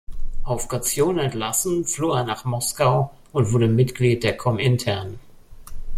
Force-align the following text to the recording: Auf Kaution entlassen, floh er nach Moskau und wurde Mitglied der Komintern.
Auf 0.45 0.67
Kaution 0.67 1.19
entlassen, 1.19 1.85
floh 1.85 2.13
er 2.15 2.23
nach 2.23 2.43
Moskau 2.43 3.11
und 3.33 3.53
wurde 3.53 3.67
Mitglied 3.67 4.23
der 4.23 4.35
Komintern. 4.35 5.19